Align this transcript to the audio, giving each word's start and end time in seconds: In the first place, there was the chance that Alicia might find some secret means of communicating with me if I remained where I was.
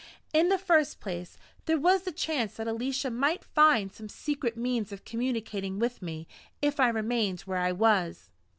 In 0.33 0.49
the 0.49 0.57
first 0.57 0.99
place, 0.99 1.37
there 1.67 1.77
was 1.77 2.01
the 2.01 2.11
chance 2.11 2.55
that 2.55 2.67
Alicia 2.67 3.11
might 3.11 3.43
find 3.43 3.93
some 3.93 4.09
secret 4.09 4.57
means 4.57 4.91
of 4.91 5.05
communicating 5.05 5.77
with 5.77 6.01
me 6.01 6.27
if 6.59 6.79
I 6.79 6.89
remained 6.89 7.41
where 7.41 7.59
I 7.59 7.71
was. 7.71 8.31